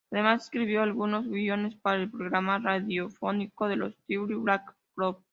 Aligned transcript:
Además 0.09 0.45
escribió 0.45 0.81
algunos 0.81 1.27
guiones 1.27 1.75
para 1.75 1.97
el 2.01 2.09
programa 2.09 2.57
radiofónico 2.57 3.67
de 3.67 3.75
los 3.75 3.93
Two 4.07 4.25
Black 4.41 4.75
Crows. 4.95 5.23